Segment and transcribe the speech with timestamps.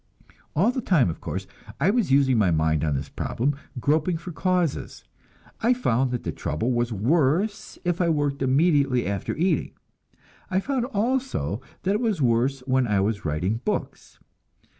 [0.55, 1.45] All the time, of course,
[1.79, 5.03] I was using my mind on this problem, groping for causes.
[5.61, 9.73] I found that the trouble was worse if I worked immediately after eating.
[10.49, 14.17] I found also that it was worse when I was writing books.